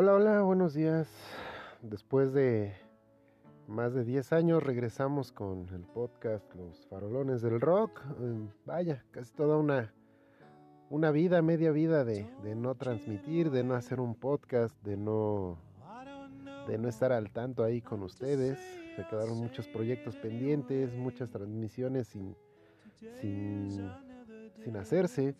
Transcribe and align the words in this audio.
Hola, 0.00 0.14
hola, 0.14 0.42
buenos 0.42 0.74
días. 0.74 1.08
Después 1.82 2.32
de 2.32 2.72
más 3.66 3.94
de 3.94 4.04
10 4.04 4.32
años 4.32 4.62
regresamos 4.62 5.32
con 5.32 5.68
el 5.70 5.82
podcast 5.86 6.54
Los 6.54 6.86
Farolones 6.86 7.42
del 7.42 7.60
Rock. 7.60 8.00
Eh, 8.20 8.48
vaya, 8.64 9.04
casi 9.10 9.34
toda 9.34 9.56
una, 9.56 9.92
una 10.88 11.10
vida, 11.10 11.42
media 11.42 11.72
vida 11.72 12.04
de, 12.04 12.30
de, 12.44 12.54
no 12.54 12.76
transmitir, 12.76 13.50
de 13.50 13.64
no 13.64 13.74
hacer 13.74 13.98
un 13.98 14.14
podcast, 14.14 14.80
de 14.84 14.96
no, 14.96 15.58
de 16.68 16.78
no 16.78 16.88
estar 16.88 17.10
al 17.10 17.32
tanto 17.32 17.64
ahí 17.64 17.82
con 17.82 18.04
ustedes. 18.04 18.60
Se 18.94 19.04
quedaron 19.08 19.36
muchos 19.38 19.66
proyectos 19.66 20.14
pendientes, 20.14 20.94
muchas 20.94 21.28
transmisiones 21.28 22.06
sin, 22.06 22.36
sin, 23.20 23.90
sin 24.62 24.76
hacerse 24.76 25.34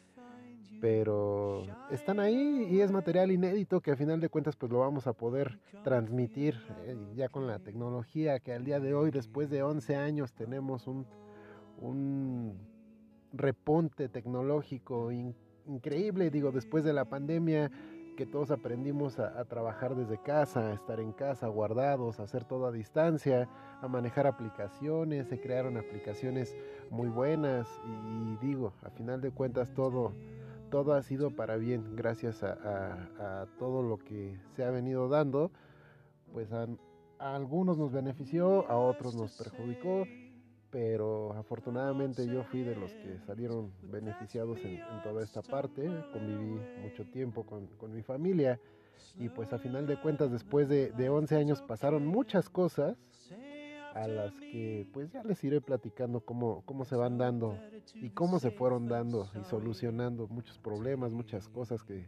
pero 0.81 1.67
están 1.91 2.21
ahí 2.21 2.69
y 2.71 2.81
es 2.81 2.93
material 2.93 3.31
inédito 3.31 3.81
que 3.81 3.93
a 3.93 3.97
final 3.97 4.21
de 4.21 4.29
cuentas 4.29 4.57
pues 4.57 4.71
lo 4.71 4.81
vamos 4.81 5.07
a 5.07 5.13
poder 5.13 5.59
transmitir 5.83 6.55
eh, 6.85 6.97
ya 7.15 7.29
con 7.29 7.47
la 7.47 7.59
tecnología 7.59 8.39
que 8.41 8.53
al 8.53 8.65
día 8.65 8.81
de 8.81 8.95
hoy 8.95 9.11
después 9.11 9.51
de 9.51 9.63
11 9.63 9.97
años 9.97 10.33
tenemos 10.33 10.87
un, 10.87 11.07
un 11.81 12.59
reponte 13.33 14.09
tecnológico 14.09 15.11
increíble, 15.67 16.31
digo, 16.31 16.51
después 16.51 16.85
de 16.85 16.93
la 16.93 17.05
pandemia 17.05 17.71
que 18.17 18.27
todos 18.27 18.51
aprendimos 18.51 19.21
a, 19.21 19.39
a, 19.39 19.45
trabajar 19.45 19.95
desde 19.95 20.21
casa, 20.21 20.71
a 20.71 20.73
estar 20.73 20.99
en 20.99 21.13
casa, 21.13 21.47
guardados, 21.47 22.19
a 22.19 22.25
hacer 22.25 22.45
todo 22.45 22.67
a 22.67 22.73
distancia, 22.73 23.49
a 23.81 23.87
manejar 23.87 24.27
aplicaciones, 24.27 25.29
se 25.29 25.41
crearon 25.41 25.77
aplicaciones 25.77 26.57
muy 26.91 27.09
buenas 27.09 27.69
y 27.87 28.45
digo, 28.45 28.73
a 28.83 28.91
final 28.91 29.21
de 29.21 29.31
cuentas 29.31 29.73
todo 29.73 30.15
todo 30.71 30.93
ha 30.95 31.03
sido 31.03 31.31
para 31.31 31.57
bien 31.57 31.97
gracias 31.97 32.43
a, 32.43 33.47
todo 33.59 33.83
lo 33.83 33.99
que 33.99 34.39
se 34.55 34.65
ha 34.65 34.71
venido 34.71 35.09
dando. 35.09 35.51
Pues 36.33 36.53
a, 36.53 36.67
algunos 37.19 37.79
nos 37.79 37.93
benefició, 37.93 38.69
a 38.71 38.77
otros 38.77 39.15
nos 39.15 39.37
perjudicó, 39.37 40.07
pero 40.71 41.33
afortunadamente 41.35 42.27
yo 42.27 42.45
fui 42.45 42.63
de 42.63 42.77
los 42.77 42.93
que 42.93 43.19
salieron 43.27 43.73
beneficiados 43.83 44.59
en, 44.65 44.81
toda 45.03 45.25
esta 45.25 45.43
parte. 45.43 45.89
Conviví 46.13 46.61
mucho 46.83 47.05
tiempo 47.11 47.45
con, 47.45 47.69
mi 47.93 48.03
familia 48.03 48.61
y 49.19 49.29
pues 49.29 49.53
a 49.53 49.59
final 49.59 49.87
de 49.87 50.01
cuentas 50.01 50.31
después 50.31 50.69
de, 50.69 50.91
de 50.93 51.09
11 51.09 51.37
años 51.37 51.63
pasaron 51.63 52.07
muchas 52.07 52.49
cosas 52.49 52.97
a 53.99 54.07
las 54.09 54.33
que 54.35 54.87
pues 54.93 55.11
ya 55.11 55.23
les 55.25 55.43
iré 55.43 55.61
platicando 55.61 56.21
cómo, 56.21 56.63
cómo 56.65 56.85
se 56.85 56.97
van 56.97 57.19
dando 57.19 57.59
y 57.95 58.11
cómo 58.11 58.39
se 58.39 58.51
fueron 58.51 58.89
dando 58.89 59.29
y 59.41 59.45
solucionando 59.45 60.29
muchos 60.29 60.59
problemas, 60.59 61.13
muchas 61.13 61.49
cosas 61.49 61.83
que, 61.83 62.07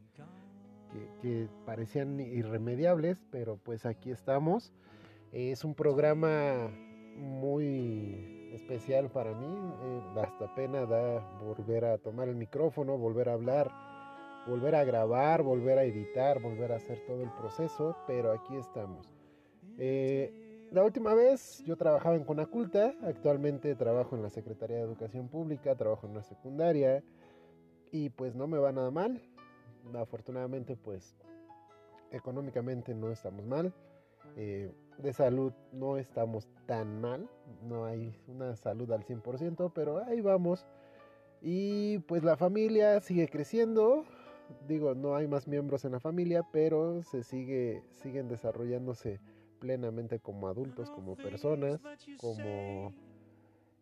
que, 1.21 1.49
parecían 1.67 2.21
irremediables, 2.21 3.23
pero 3.31 3.57
pues 3.57 3.87
aquí 3.87 4.11
estamos. 4.11 4.73
Es 5.33 5.65
un 5.65 5.75
programa 5.75 6.71
muy 7.17 8.51
especial 8.53 9.11
para 9.11 9.33
mí, 9.33 9.73
eh, 9.83 10.21
hasta 10.23 10.55
pena 10.55 10.87
da 10.87 11.21
volver 11.41 11.85
a 11.85 11.99
tomar 11.99 12.29
el 12.29 12.37
micrófono, 12.37 12.99
volver 12.99 13.29
a 13.29 13.35
hablar, 13.35 13.71
volver 14.47 14.75
a 14.75 14.85
grabar, 14.85 15.43
volver 15.43 15.79
a 15.79 15.85
editar, 15.85 16.41
volver 16.41 16.73
a 16.73 16.77
hacer 16.77 17.05
todo 17.07 17.23
el 17.23 17.31
proceso, 17.33 17.97
pero 18.07 18.33
aquí 18.33 18.57
estamos. 18.57 19.09
Eh, 19.79 20.40
la 20.73 20.85
última 20.85 21.15
vez 21.15 21.63
yo 21.65 21.77
trabajaba 21.77 22.17
en 22.17 22.25
Conaculta, 22.25 22.95
actualmente 23.03 23.75
trabajo 23.75 24.17
en 24.17 24.23
la 24.23 24.31
Secretaría 24.31 24.77
de 24.77 24.83
Educación 24.83 25.29
Pública, 25.29 25.75
trabajo 25.75 26.07
en 26.07 26.13
una 26.13 26.23
secundaria 26.23 27.03
y 27.91 28.11
pues 28.11 28.35
no 28.35 28.47
me 28.47 28.59
va 28.59 28.73
nada 28.73 28.91
mal. 28.91 29.21
Afortunadamente 29.95 30.77
pues 30.77 31.17
económicamente 32.13 32.95
no 32.95 33.11
estamos 33.11 33.45
mal. 33.47 33.73
Eh, 34.37 34.71
de 34.99 35.13
salud 35.13 35.53
no 35.73 35.97
estamos 35.97 36.47
tan 36.67 37.01
mal, 37.01 37.29
no 37.63 37.85
hay 37.87 38.15
una 38.29 38.55
salud 38.55 38.91
al 38.93 39.05
100%, 39.05 39.73
pero 39.75 40.05
ahí 40.05 40.21
vamos. 40.21 40.67
Y 41.41 41.99
pues 42.01 42.23
la 42.23 42.37
familia 42.37 43.01
sigue 43.01 43.29
creciendo, 43.29 44.05
digo, 44.69 44.95
no 44.95 45.17
hay 45.17 45.27
más 45.27 45.49
miembros 45.49 45.85
en 45.85 45.93
la 45.93 46.01
familia, 46.01 46.47
pero 46.53 47.03
se 47.03 47.23
sigue, 47.23 47.83
siguen 47.91 48.29
desarrollándose 48.29 49.21
plenamente 49.61 50.19
como 50.19 50.49
adultos, 50.49 50.91
como 50.91 51.15
personas, 51.17 51.81
como 52.19 52.93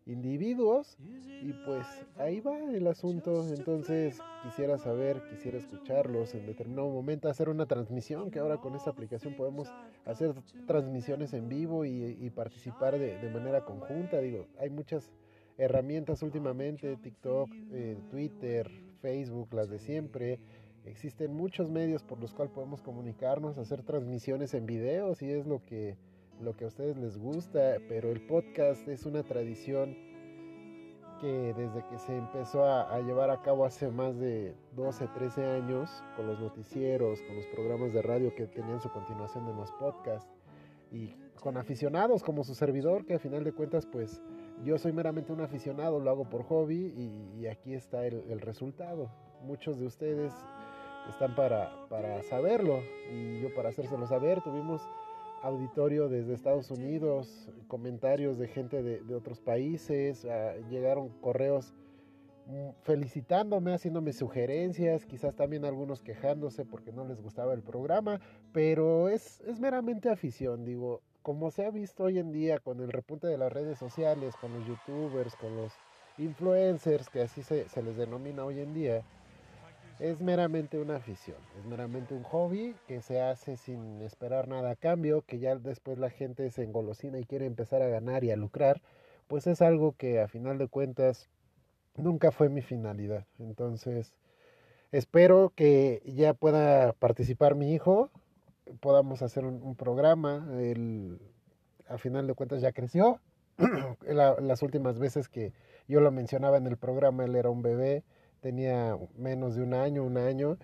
individuos 0.09 0.97
y 1.43 1.53
pues 1.65 1.87
ahí 2.17 2.41
va 2.41 2.59
el 2.59 2.87
asunto. 2.87 3.47
Entonces 3.49 4.19
quisiera 4.43 4.79
saber 4.79 5.23
quisiera 5.31 5.59
escucharlos 5.59 6.35
en 6.35 6.47
determinado 6.47 6.89
momento 6.89 7.29
hacer 7.29 7.49
una 7.49 7.67
transmisión 7.67 8.31
que 8.31 8.39
ahora 8.39 8.59
con 8.59 8.75
esta 8.75 8.91
aplicación 8.91 9.35
podemos 9.35 9.69
hacer 10.05 10.35
transmisiones 10.67 11.33
en 11.35 11.49
vivo 11.49 11.85
y, 11.85 12.31
participar 12.35 12.99
de, 12.99 13.31
manera 13.31 13.65
conjunta. 13.65 14.19
Digo 14.21 14.47
hay 14.59 14.71
muchas 14.71 15.11
herramientas 15.59 16.23
últimamente 16.23 16.97
TikTok 16.97 17.51
eh, 17.73 17.97
Twitter 18.11 18.71
Facebook 19.01 19.53
las 19.53 19.69
de 19.69 19.79
siempre 19.79 20.41
Existen 20.85 21.35
muchos 21.35 21.71
medios 21.71 22.03
por 22.03 22.19
los 22.21 22.33
cuales 22.33 22.53
podemos 22.53 22.81
comunicarnos, 22.83 23.59
hacer 23.59 23.83
transmisiones 23.83 24.55
en 24.55 24.67
video, 24.67 25.15
si 25.15 25.31
es 25.31 25.47
lo 25.47 25.65
que, 25.65 25.97
lo 26.41 26.57
que 26.57 26.65
a 26.65 26.69
ustedes 26.69 26.97
les 26.97 27.19
gusta, 27.19 27.77
pero 27.89 28.11
el 28.11 28.27
podcast 28.27 28.87
es 28.89 29.05
una 29.05 29.23
tradición 29.23 29.97
que 31.21 31.53
desde 31.55 31.85
que 31.89 31.99
se 31.99 32.17
empezó 32.17 32.65
a, 32.65 32.95
a, 32.95 33.01
llevar 33.01 33.31
a 33.31 33.43
cabo 33.43 33.65
hace 33.65 33.91
más 33.91 34.19
de 34.19 34.55
12, 34.77 35.09
13 35.09 35.47
años, 35.47 35.91
con 36.17 36.27
los 36.27 36.39
noticieros, 36.39 37.21
con 37.23 37.37
los 37.37 37.47
programas 37.47 37.93
de 37.93 38.03
radio 38.03 38.35
que 38.35 38.47
tenían 38.47 38.81
su 38.81 38.89
continuación 38.91 39.49
en 39.49 39.57
los 39.57 39.73
podcasts, 39.73 40.31
y 40.93 41.15
con 41.41 41.57
aficionados 41.57 42.23
como 42.23 42.45
su 42.45 42.55
servidor, 42.55 43.05
que 43.05 43.15
a 43.15 43.19
final 43.19 43.45
de 43.45 43.53
cuentas, 43.53 43.85
pues 43.87 44.23
yo 44.65 44.79
soy 44.79 44.93
meramente 44.93 45.33
un 45.33 45.41
aficionado, 45.41 46.01
lo 46.01 46.11
hago 46.11 46.29
por 46.29 46.45
hobby, 46.45 46.93
y, 46.97 47.41
y 47.41 47.47
aquí 47.47 47.75
está 47.75 48.07
el, 48.07 48.25
el 48.29 48.41
resultado. 48.41 49.11
Muchos 49.43 49.79
de 49.79 49.87
ustedes 49.87 50.33
están 51.11 51.35
para, 51.35 51.71
para 51.89 52.23
saberlo. 52.25 52.81
Y 53.13 53.41
yo 53.41 53.55
para 53.55 53.71
hacérselo 53.71 54.07
saber 54.07 54.41
tuvimos 54.43 54.83
auditorio 55.43 56.09
desde 56.09 56.35
Estados 56.35 56.71
Unidos, 56.71 57.49
comentarios 57.69 58.39
de 58.39 58.49
gente 58.49 58.83
de, 58.83 59.15
otros 59.15 59.41
países, 59.41 60.25
ah, 60.25 60.55
llegaron 60.69 61.09
correos 61.21 61.75
mm, 62.47 62.71
felicitándome, 62.83 63.73
haciéndome 63.73 64.13
sugerencias, 64.13 65.07
quizás 65.07 65.35
también 65.35 65.65
algunos 65.65 66.03
quejándose 66.03 66.65
porque 66.65 66.93
no 66.93 67.05
les 67.05 67.21
gustaba 67.21 67.55
el 67.55 67.63
programa, 67.63 68.21
pero 68.53 69.09
es, 69.09 69.41
es 69.43 69.61
meramente 69.61 70.11
afición, 70.11 70.65
digo, 70.65 71.03
como 71.23 71.51
se 71.51 71.67
ha 71.67 71.71
visto 71.71 72.05
hoy 72.05 72.19
en 72.19 72.33
día 72.33 72.59
con 72.59 72.81
el 72.81 72.91
repunte 72.91 73.27
de 73.27 73.39
las 73.39 73.53
redes 73.53 73.79
sociales, 73.79 74.35
con 74.41 74.53
los 74.55 74.67
youtubers, 74.67 75.37
con 75.37 75.57
los 75.57 75.73
influencers, 76.17 77.09
que 77.11 77.23
así 77.23 77.43
se, 77.43 77.69
se 77.69 77.83
les 77.83 77.97
denomina 77.97 78.45
hoy 78.45 78.61
en 78.61 78.73
día, 78.75 79.05
es 80.01 80.21
meramente 80.21 80.79
una 80.79 80.97
afición, 80.97 81.39
es 81.59 81.65
meramente 81.67 82.15
un 82.15 82.23
hobby 82.23 82.75
que 82.87 83.01
se 83.01 83.21
hace 83.21 83.57
sin 83.57 84.01
esperar 84.03 84.47
nada 84.47 84.71
a 84.71 84.77
cambio, 84.77 85.23
que 85.23 85.39
ya 85.39 85.57
después 85.57 85.99
la 85.99 86.11
gente 86.11 86.51
se 86.51 86.63
engolosina 86.63 87.19
y 87.19 87.25
quiere 87.25 87.47
empezar 87.47 87.83
a 87.83 87.89
ganar 87.89 88.23
y 88.23 88.31
a 88.31 88.37
lucrar, 88.37 88.81
pues 89.27 89.47
es 89.47 89.61
algo 89.61 89.95
que 89.97 90.21
a 90.21 90.29
final 90.29 90.59
de 90.59 90.69
cuentas 90.69 91.29
nunca 91.97 92.31
fue 92.31 92.49
mi 92.49 92.63
finalidad. 92.63 93.27
Entonces, 93.39 94.15
espero 94.93 95.53
que 95.55 96.03
ya 96.05 96.33
pueda 96.33 96.93
participar 96.93 97.57
mi 97.57 97.75
hijo, 97.75 98.11
podamos 98.81 99.23
hacer 99.23 99.45
un, 99.45 99.75
programa, 99.75 100.49
él 100.61 101.19
a 101.89 101.99
final 101.99 102.27
de 102.27 102.35
cuentas 102.35 102.61
ya 102.61 102.73
creció, 102.73 103.21
las 104.07 104.63
últimas 104.63 104.99
veces 104.99 105.29
que 105.29 105.53
yo 105.89 106.01
lo 106.01 106.13
mencionaba 106.13 106.57
en 106.59 106.67
el 106.67 106.77
programa, 106.77 107.25
él 107.25 107.35
era 107.35 107.51
un 107.51 107.63
bebé, 107.63 108.05
tenía 108.41 108.99
menos 109.17 109.55
de 109.57 109.63
un 109.63 109.75
año, 109.75 110.05
un 110.05 110.19
año, 110.19 110.59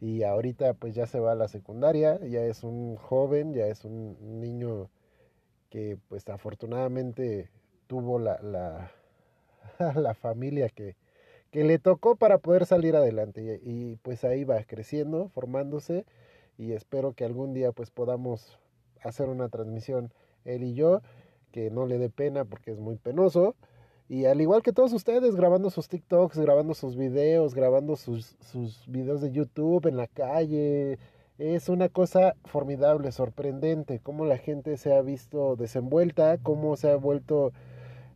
y 0.00 0.22
ahorita 0.22 0.74
pues 0.74 0.94
ya 0.94 1.06
se 1.06 1.20
va 1.20 1.32
a 1.32 1.36
la 1.36 1.48
secundaria, 1.48 2.18
ya 2.26 2.42
es 2.42 2.64
un 2.64 2.96
joven, 2.96 3.54
ya 3.54 3.66
es 3.66 3.84
un 3.84 4.40
niño 4.40 4.90
que 5.70 5.98
pues 6.08 6.28
afortunadamente 6.28 7.50
tuvo 7.86 8.18
la, 8.18 8.40
la, 8.42 8.92
la 9.94 10.14
familia 10.14 10.68
que, 10.68 10.96
que 11.50 11.64
le 11.64 11.78
tocó 11.78 12.16
para 12.16 12.38
poder 12.38 12.66
salir 12.66 12.96
adelante 12.96 13.60
y, 13.62 13.70
y, 13.70 13.96
pues 13.96 14.24
ahí 14.24 14.44
va 14.44 14.62
creciendo, 14.64 15.28
formándose 15.28 16.04
y 16.58 16.72
espero 16.72 17.14
que 17.14 17.24
algún 17.24 17.54
día 17.54 17.72
pues 17.72 17.90
podamos 17.90 18.58
hacer 19.02 19.28
una 19.28 19.48
transmisión 19.48 20.12
él 20.44 20.62
y 20.62 20.74
yo, 20.74 21.02
que 21.52 21.70
no 21.70 21.86
le 21.86 21.98
dé 21.98 22.10
pena 22.10 22.44
porque 22.44 22.70
es 22.70 22.78
muy 22.78 22.96
penoso, 22.96 23.56
y 24.08 24.26
al 24.26 24.40
igual 24.40 24.62
que 24.62 24.72
todos 24.72 24.92
ustedes, 24.92 25.34
grabando 25.34 25.70
sus 25.70 25.88
TikToks, 25.88 26.38
grabando 26.38 26.74
sus 26.74 26.96
videos, 26.96 27.54
grabando 27.54 27.96
sus, 27.96 28.36
sus 28.40 28.86
videos 28.86 29.20
de 29.20 29.32
YouTube 29.32 29.86
en 29.86 29.96
la 29.96 30.06
calle. 30.06 30.98
Es 31.38 31.68
una 31.68 31.88
cosa 31.88 32.34
formidable, 32.44 33.10
sorprendente, 33.12 34.00
cómo 34.00 34.24
la 34.24 34.38
gente 34.38 34.76
se 34.76 34.94
ha 34.94 35.02
visto 35.02 35.56
desenvuelta, 35.56 36.38
cómo 36.38 36.76
se 36.76 36.90
ha 36.90 36.96
vuelto 36.96 37.52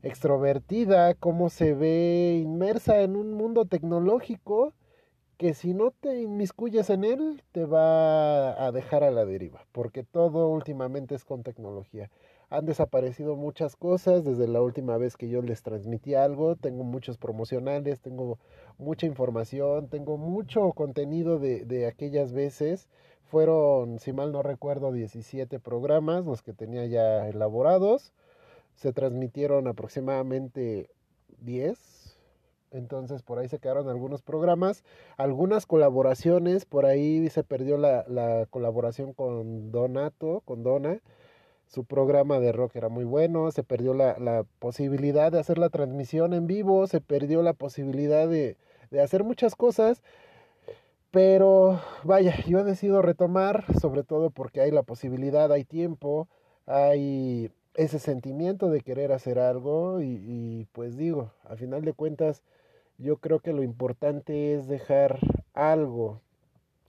extrovertida, 0.03 1.15
cómo 1.15 1.51
se 1.51 1.75
ve 1.75 2.41
inmersa 2.43 3.03
en 3.03 3.17
un 3.17 3.35
mundo 3.35 3.67
tecnológico 3.67 4.75
que 5.37 5.55
si 5.55 5.75
no 5.75 5.91
te 5.91 6.21
inmiscuyes 6.21 6.91
en 6.91 7.03
él, 7.05 7.43
te 7.53 7.65
va 7.65 8.65
a 8.65 8.73
dejar 8.73 9.05
a 9.05 9.11
la 9.11 9.25
deriva, 9.25 9.67
porque 9.73 10.05
todo 10.05 10.49
últimamente 10.49 11.15
es 11.15 11.25
con 11.25 11.43
tecnología. 11.43 12.11
Han 12.51 12.67
desaparecido 12.67 13.37
muchas 13.37 13.77
cosas 13.77 14.25
desde 14.25 14.49
la 14.49 14.61
última 14.61 14.99
vez 14.99 15.17
que 15.17 15.29
yo 15.29 15.41
les 15.41 15.63
transmití 15.63 16.15
algo. 16.15 16.57
Tengo 16.57 16.83
muchos 16.83 17.17
promocionales, 17.17 18.01
tengo 18.01 18.41
mucha 18.77 19.07
información, 19.07 19.89
tengo 19.89 20.17
mucho 20.17 20.73
contenido 20.73 21.39
de, 21.39 21.65
de 21.65 21.87
aquellas 21.87 22.33
veces. 22.33 22.89
Fueron, 23.27 24.01
si 24.01 24.13
mal 24.13 24.33
no 24.33 24.43
recuerdo, 24.43 24.91
17 24.91 25.61
programas 25.61 26.25
los 26.25 26.43
que 26.43 26.53
tenía 26.53 26.87
ya 26.87 27.29
elaborados. 27.29 28.13
Se 28.75 28.93
transmitieron 28.93 29.69
aproximadamente 29.69 30.91
10. 31.43 32.19
Entonces 32.73 33.23
por 33.23 33.39
ahí 33.39 33.49
se 33.49 33.61
quedaron 33.61 33.89
algunos 33.89 34.23
programas, 34.23 34.83
algunas 35.17 35.67
colaboraciones, 35.67 36.65
por 36.65 36.85
ahí 36.85 37.29
se 37.29 37.45
perdió 37.45 37.79
la, 37.79 38.05
la 38.09 38.47
colaboración 38.47 39.13
con 39.13 39.71
Donato, 39.71 40.43
con 40.45 40.65
Dona 40.65 41.01
su 41.71 41.85
programa 41.85 42.41
de 42.41 42.51
rock 42.51 42.75
era 42.75 42.89
muy 42.89 43.05
bueno, 43.05 43.51
se 43.53 43.63
perdió 43.63 43.95
la, 43.95 44.19
la, 44.19 44.45
posibilidad 44.59 45.31
de 45.31 45.39
hacer 45.39 45.57
la 45.57 45.69
transmisión 45.69 46.35
en 46.35 46.49
vivo, 46.49 46.89
se 46.89 47.01
perdió 47.01 47.43
la 47.43 47.53
posibilidad 47.53 48.29
de, 48.29 48.57
de 48.91 49.01
hacer 49.01 49.23
muchas 49.23 49.55
cosas, 49.55 50.03
pero 51.13 51.81
vaya, 52.03 52.35
yo 52.47 52.59
he 52.59 52.65
decidido 52.65 53.03
retomar, 53.03 53.65
sobre 53.81 54.03
todo 54.03 54.31
porque 54.31 54.61
hay 54.61 54.73
la 54.73 54.83
posibilidad, 54.83 55.53
hay 55.53 55.65
tiempo, 55.65 56.29
hay 56.67 57.53
ese 57.75 58.01
sentimiento 58.01 58.69
de 58.69 58.81
querer 58.81 59.13
hacer 59.13 59.39
algo 59.39 60.01
y, 60.01 60.21
y 60.27 60.65
pues 60.73 60.97
digo, 60.97 61.33
a 61.45 61.55
final 61.55 61.85
de 61.85 61.93
cuentas, 61.93 62.43
yo 62.99 63.19
creo 63.19 63.39
que 63.39 63.53
lo 63.53 63.63
importante 63.63 64.55
es 64.55 64.67
dejar 64.67 65.21
algo, 65.55 66.21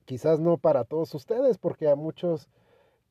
quizás 0.05 0.39
no 0.39 0.57
para 0.57 0.85
todos 0.85 1.13
ustedes, 1.13 1.59
porque 1.59 1.87
a 1.87 1.95
muchos 1.95 2.49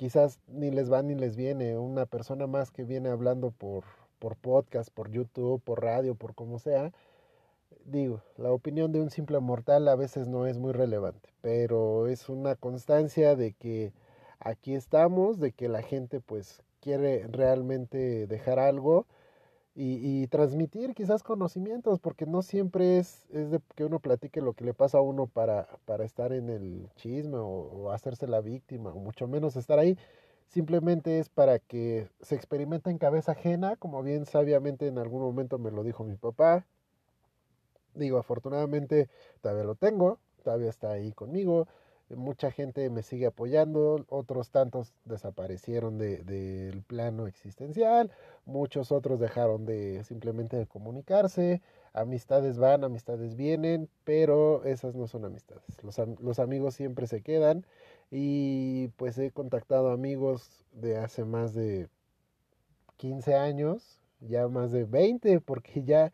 quizás 0.00 0.40
ni 0.48 0.70
les 0.70 0.90
va 0.90 1.02
ni 1.02 1.14
les 1.14 1.36
viene. 1.36 1.76
Una 1.76 2.06
persona 2.06 2.46
más 2.46 2.70
que 2.70 2.84
viene 2.84 3.10
hablando 3.10 3.50
por, 3.50 3.84
por 4.18 4.34
podcast, 4.34 4.88
por 4.90 5.10
YouTube, 5.10 5.60
por 5.62 5.82
radio, 5.82 6.14
por 6.14 6.34
como 6.34 6.58
sea, 6.58 6.90
digo, 7.84 8.22
la 8.38 8.50
opinión 8.50 8.92
de 8.92 9.02
un 9.02 9.10
simple 9.10 9.38
mortal 9.40 9.86
a 9.88 9.96
veces 9.96 10.26
no 10.26 10.46
es 10.46 10.56
muy 10.56 10.72
relevante, 10.72 11.28
pero 11.42 12.08
es 12.08 12.30
una 12.30 12.56
constancia 12.56 13.36
de 13.36 13.52
que 13.52 13.92
aquí 14.38 14.74
estamos, 14.74 15.38
de 15.38 15.52
que 15.52 15.68
la 15.68 15.82
gente 15.82 16.20
pues 16.20 16.62
quiere 16.80 17.26
realmente 17.28 18.26
dejar 18.26 18.58
algo 18.58 19.04
y, 19.82 20.26
transmitir 20.26 20.94
quizás 20.94 21.22
conocimientos, 21.22 22.00
porque 22.00 22.26
no 22.26 22.42
siempre 22.42 22.98
es, 22.98 23.24
es 23.30 23.50
de 23.50 23.60
que 23.74 23.84
uno 23.86 23.98
platique 23.98 24.42
lo 24.42 24.52
que 24.52 24.64
le 24.64 24.74
pasa 24.74 24.98
a 24.98 25.00
uno 25.00 25.26
para, 25.26 25.68
para 25.86 26.04
estar 26.04 26.34
en 26.34 26.50
el 26.50 26.90
chisme 26.96 27.38
o, 27.38 27.46
o, 27.46 27.90
hacerse 27.90 28.26
la 28.26 28.42
víctima, 28.42 28.90
o 28.90 28.98
mucho 28.98 29.26
menos 29.26 29.56
estar 29.56 29.78
ahí. 29.78 29.96
Simplemente 30.48 31.18
es 31.18 31.30
para 31.30 31.58
que 31.60 32.08
se 32.20 32.34
experimente 32.34 32.90
en 32.90 32.98
cabeza 32.98 33.32
ajena, 33.32 33.76
como 33.76 34.02
bien 34.02 34.26
sabiamente 34.26 34.86
en 34.86 34.98
algún 34.98 35.22
momento 35.22 35.58
me 35.58 35.70
lo 35.70 35.82
dijo 35.82 36.04
mi 36.04 36.16
papá. 36.16 36.66
Digo, 37.94 38.18
afortunadamente 38.18 39.08
todavía 39.40 39.64
lo 39.64 39.76
tengo, 39.76 40.18
todavía 40.44 40.68
está 40.68 40.92
ahí 40.92 41.12
conmigo 41.12 41.66
mucha 42.16 42.50
gente 42.50 42.88
me 42.90 43.02
sigue 43.02 43.26
apoyando, 43.26 44.04
otros 44.08 44.50
tantos 44.50 44.92
desaparecieron 45.04 45.98
del 45.98 46.24
de, 46.26 46.82
plano 46.86 47.26
existencial, 47.26 48.10
muchos 48.46 48.92
otros 48.92 49.20
dejaron 49.20 49.66
de 49.66 50.04
simplemente 50.04 50.56
de 50.56 50.66
comunicarse, 50.66 51.62
amistades 51.92 52.58
van, 52.58 52.84
amistades 52.84 53.36
vienen, 53.36 53.88
pero 54.04 54.64
esas 54.64 54.94
no 54.94 55.06
son 55.06 55.24
amistades. 55.24 55.82
Los, 55.82 55.98
los 56.20 56.38
amigos 56.38 56.74
siempre 56.74 57.06
se 57.06 57.22
quedan 57.22 57.64
y 58.10 58.88
pues 58.96 59.18
he 59.18 59.30
contactado 59.30 59.90
amigos 59.90 60.64
de 60.72 60.96
hace 60.96 61.24
más 61.24 61.54
de 61.54 61.88
15 62.96 63.34
años, 63.34 64.00
ya 64.20 64.48
más 64.48 64.72
de 64.72 64.84
20, 64.84 65.40
porque 65.40 65.82
ya, 65.84 66.12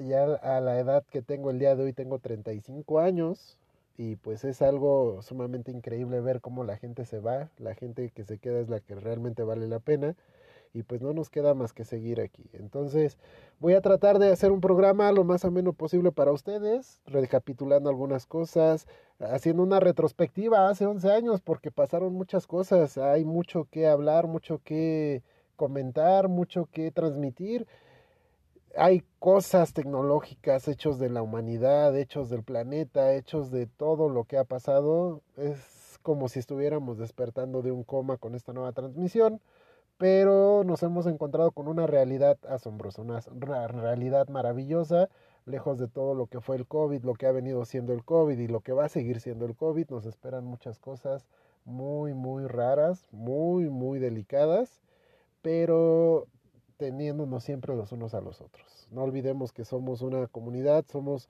ya 0.00 0.24
a 0.36 0.60
la 0.60 0.78
edad 0.78 1.04
que 1.10 1.22
tengo 1.22 1.50
el 1.50 1.58
día 1.58 1.76
de 1.76 1.84
hoy 1.84 1.92
tengo 1.92 2.18
35 2.18 3.00
años, 3.00 3.58
y 3.96 4.16
pues 4.16 4.44
es 4.44 4.62
algo 4.62 5.22
sumamente 5.22 5.70
increíble 5.70 6.20
ver 6.20 6.40
cómo 6.40 6.64
la 6.64 6.76
gente 6.76 7.04
se 7.04 7.20
va, 7.20 7.50
la 7.58 7.74
gente 7.74 8.10
que 8.10 8.24
se 8.24 8.38
queda 8.38 8.60
es 8.60 8.68
la 8.68 8.80
que 8.80 8.94
realmente 8.94 9.42
vale 9.42 9.68
la 9.68 9.78
pena 9.78 10.16
y 10.72 10.82
pues 10.82 11.00
no 11.00 11.12
nos 11.12 11.30
queda 11.30 11.54
más 11.54 11.72
que 11.72 11.84
seguir 11.84 12.20
aquí. 12.20 12.50
Entonces 12.52 13.16
voy 13.60 13.74
a 13.74 13.80
tratar 13.80 14.18
de 14.18 14.32
hacer 14.32 14.50
un 14.50 14.60
programa 14.60 15.12
lo 15.12 15.22
más 15.22 15.44
ameno 15.44 15.72
posible 15.72 16.10
para 16.10 16.32
ustedes, 16.32 17.00
recapitulando 17.06 17.88
algunas 17.88 18.26
cosas, 18.26 18.88
haciendo 19.20 19.62
una 19.62 19.78
retrospectiva 19.78 20.68
hace 20.68 20.86
11 20.86 21.12
años 21.12 21.40
porque 21.40 21.70
pasaron 21.70 22.12
muchas 22.12 22.48
cosas, 22.48 22.98
hay 22.98 23.24
mucho 23.24 23.68
que 23.70 23.86
hablar, 23.86 24.26
mucho 24.26 24.60
que 24.64 25.22
comentar, 25.54 26.28
mucho 26.28 26.68
que 26.72 26.90
transmitir 26.90 27.68
hay 28.76 29.02
cosas 29.18 29.72
tecnológicas 29.72 30.68
hechos 30.68 30.98
de 30.98 31.10
la 31.10 31.22
humanidad, 31.22 31.96
hechos 31.96 32.28
del 32.30 32.42
planeta, 32.42 33.14
hechos 33.14 33.50
de 33.50 33.66
todo 33.66 34.08
lo 34.08 34.24
que 34.24 34.38
ha 34.38 34.44
pasado. 34.44 35.22
Es 35.36 35.98
como 36.02 36.28
si 36.28 36.38
estuviéramos 36.38 36.98
despertando 36.98 37.62
de 37.62 37.72
un 37.72 37.84
coma 37.84 38.16
con 38.18 38.34
esta 38.34 38.52
nueva 38.52 38.72
transmisión, 38.72 39.40
pero 39.98 40.64
nos 40.64 40.82
hemos 40.82 41.06
encontrado 41.06 41.52
con 41.52 41.68
una 41.68 41.86
realidad 41.86 42.38
asombrosa, 42.48 43.02
una 43.02 43.68
realidad 43.68 44.28
maravillosa, 44.28 45.08
lejos 45.46 45.78
de 45.78 45.88
todo 45.88 46.14
lo 46.14 46.26
que 46.26 46.40
fue 46.40 46.56
el 46.56 46.66
COVID, 46.66 47.04
lo 47.04 47.14
que 47.14 47.26
ha 47.26 47.32
venido 47.32 47.64
siendo 47.64 47.92
el 47.92 48.04
COVID 48.04 48.38
y 48.38 48.48
lo 48.48 48.60
que 48.60 48.72
va 48.72 48.86
a 48.86 48.88
seguir 48.88 49.20
siendo 49.20 49.46
el 49.46 49.56
COVID. 49.56 49.88
Nos 49.90 50.06
esperan 50.06 50.44
muchas 50.44 50.78
cosas 50.78 51.26
muy, 51.64 52.12
muy 52.14 52.46
raras, 52.46 53.06
muy, 53.12 53.70
muy 53.70 53.98
delicadas, 53.98 54.80
pero 55.42 56.26
teniéndonos 56.76 57.44
siempre 57.44 57.74
los 57.74 57.92
unos 57.92 58.14
a 58.14 58.20
los 58.20 58.40
otros. 58.40 58.88
No 58.90 59.02
olvidemos 59.02 59.52
que 59.52 59.64
somos 59.64 60.02
una 60.02 60.26
comunidad, 60.26 60.84
somos 60.90 61.28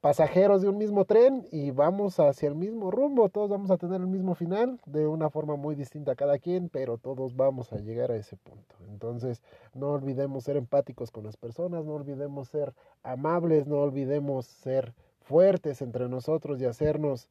pasajeros 0.00 0.62
de 0.62 0.68
un 0.68 0.78
mismo 0.78 1.04
tren 1.04 1.46
y 1.50 1.72
vamos 1.72 2.20
hacia 2.20 2.48
el 2.48 2.54
mismo 2.54 2.90
rumbo, 2.90 3.28
todos 3.28 3.50
vamos 3.50 3.70
a 3.70 3.76
tener 3.76 4.00
el 4.00 4.06
mismo 4.06 4.34
final, 4.34 4.80
de 4.86 5.06
una 5.06 5.28
forma 5.28 5.56
muy 5.56 5.74
distinta 5.74 6.14
cada 6.14 6.38
quien, 6.38 6.70
pero 6.70 6.96
todos 6.96 7.36
vamos 7.36 7.72
a 7.72 7.76
llegar 7.76 8.10
a 8.10 8.16
ese 8.16 8.36
punto. 8.36 8.76
Entonces, 8.88 9.42
no 9.74 9.90
olvidemos 9.90 10.44
ser 10.44 10.56
empáticos 10.56 11.10
con 11.10 11.24
las 11.24 11.36
personas, 11.36 11.84
no 11.84 11.94
olvidemos 11.94 12.48
ser 12.48 12.72
amables, 13.02 13.66
no 13.66 13.76
olvidemos 13.76 14.46
ser 14.46 14.94
fuertes 15.20 15.82
entre 15.82 16.08
nosotros 16.08 16.60
y 16.60 16.64
hacernos, 16.64 17.28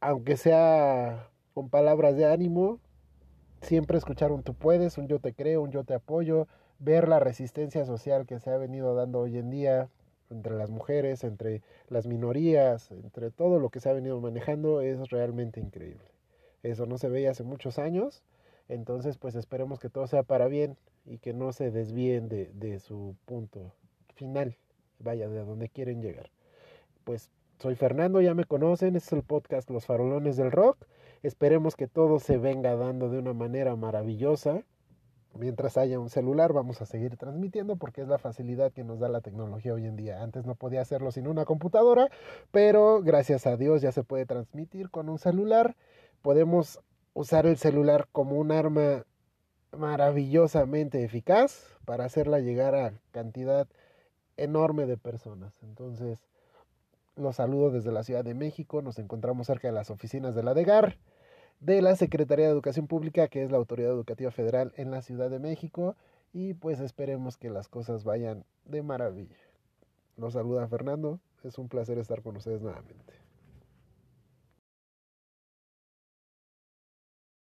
aunque 0.00 0.38
sea 0.38 1.28
con 1.52 1.68
palabras 1.68 2.16
de 2.16 2.24
ánimo, 2.24 2.78
siempre 3.62 3.98
escuchar 3.98 4.32
un 4.32 4.42
tú 4.42 4.54
puedes, 4.54 4.98
un 4.98 5.08
yo 5.08 5.18
te 5.18 5.32
creo, 5.32 5.62
un 5.62 5.70
yo 5.70 5.84
te 5.84 5.94
apoyo, 5.94 6.46
ver 6.78 7.08
la 7.08 7.20
resistencia 7.20 7.84
social 7.84 8.26
que 8.26 8.38
se 8.40 8.50
ha 8.50 8.56
venido 8.56 8.94
dando 8.94 9.20
hoy 9.20 9.38
en 9.38 9.50
día 9.50 9.88
entre 10.30 10.54
las 10.56 10.70
mujeres, 10.70 11.24
entre 11.24 11.62
las 11.88 12.06
minorías, 12.06 12.90
entre 12.92 13.30
todo 13.30 13.58
lo 13.58 13.68
que 13.70 13.80
se 13.80 13.90
ha 13.90 13.92
venido 13.92 14.20
manejando 14.20 14.80
es 14.80 15.10
realmente 15.10 15.60
increíble. 15.60 16.04
Eso 16.62 16.86
no 16.86 16.98
se 16.98 17.08
veía 17.08 17.32
hace 17.32 17.42
muchos 17.42 17.78
años, 17.78 18.22
entonces 18.68 19.18
pues 19.18 19.34
esperemos 19.34 19.80
que 19.80 19.88
todo 19.88 20.06
sea 20.06 20.22
para 20.22 20.46
bien 20.46 20.76
y 21.04 21.18
que 21.18 21.32
no 21.32 21.52
se 21.52 21.70
desvíen 21.70 22.28
de, 22.28 22.50
de 22.54 22.78
su 22.78 23.16
punto 23.24 23.74
final, 24.14 24.56
vaya, 24.98 25.28
de 25.28 25.44
donde 25.44 25.68
quieren 25.68 26.00
llegar. 26.00 26.30
Pues 27.04 27.30
soy 27.58 27.74
Fernando, 27.74 28.20
ya 28.20 28.34
me 28.34 28.44
conocen, 28.44 28.96
este 28.96 29.08
es 29.08 29.12
el 29.14 29.22
podcast 29.22 29.68
Los 29.70 29.86
Farolones 29.86 30.36
del 30.36 30.52
Rock. 30.52 30.86
Esperemos 31.22 31.76
que 31.76 31.86
todo 31.86 32.18
se 32.18 32.38
venga 32.38 32.76
dando 32.76 33.10
de 33.10 33.18
una 33.18 33.34
manera 33.34 33.76
maravillosa. 33.76 34.62
Mientras 35.34 35.76
haya 35.76 36.00
un 36.00 36.08
celular 36.08 36.52
vamos 36.52 36.80
a 36.82 36.86
seguir 36.86 37.16
transmitiendo 37.16 37.76
porque 37.76 38.00
es 38.00 38.08
la 38.08 38.18
facilidad 38.18 38.72
que 38.72 38.84
nos 38.84 38.98
da 38.98 39.08
la 39.08 39.20
tecnología 39.20 39.74
hoy 39.74 39.86
en 39.86 39.96
día. 39.96 40.22
Antes 40.22 40.44
no 40.46 40.54
podía 40.54 40.80
hacerlo 40.80 41.12
sin 41.12 41.28
una 41.28 41.44
computadora, 41.44 42.10
pero 42.50 43.00
gracias 43.02 43.46
a 43.46 43.56
Dios 43.56 43.82
ya 43.82 43.92
se 43.92 44.02
puede 44.02 44.26
transmitir 44.26 44.90
con 44.90 45.08
un 45.08 45.18
celular. 45.18 45.76
Podemos 46.22 46.80
usar 47.14 47.46
el 47.46 47.58
celular 47.58 48.08
como 48.12 48.36
un 48.36 48.50
arma 48.50 49.04
maravillosamente 49.76 51.04
eficaz 51.04 51.76
para 51.84 52.04
hacerla 52.04 52.40
llegar 52.40 52.74
a 52.74 52.92
cantidad 53.12 53.68
enorme 54.36 54.86
de 54.86 54.96
personas. 54.96 55.52
Entonces, 55.62 56.18
los 57.20 57.36
saludo 57.36 57.70
desde 57.70 57.92
la 57.92 58.02
Ciudad 58.02 58.24
de 58.24 58.34
México. 58.34 58.82
Nos 58.82 58.98
encontramos 58.98 59.46
cerca 59.46 59.68
de 59.68 59.74
las 59.74 59.90
oficinas 59.90 60.34
de 60.34 60.42
la 60.42 60.54
DEGAR, 60.54 60.96
de 61.60 61.82
la 61.82 61.94
Secretaría 61.96 62.46
de 62.46 62.52
Educación 62.52 62.86
Pública, 62.86 63.28
que 63.28 63.42
es 63.42 63.50
la 63.50 63.58
Autoridad 63.58 63.90
Educativa 63.90 64.30
Federal 64.30 64.72
en 64.76 64.90
la 64.90 65.02
Ciudad 65.02 65.30
de 65.30 65.38
México. 65.38 65.96
Y 66.32 66.54
pues 66.54 66.80
esperemos 66.80 67.36
que 67.36 67.50
las 67.50 67.68
cosas 67.68 68.04
vayan 68.04 68.44
de 68.64 68.82
maravilla. 68.82 69.36
Los 70.16 70.34
saluda 70.34 70.66
Fernando. 70.68 71.20
Es 71.44 71.58
un 71.58 71.68
placer 71.68 71.98
estar 71.98 72.22
con 72.22 72.36
ustedes 72.36 72.60
nuevamente. 72.60 73.19